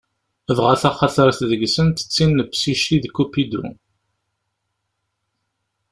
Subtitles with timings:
[0.57, 3.65] Dɣa taxtart gar-asent d tin n Psici d Kupidu.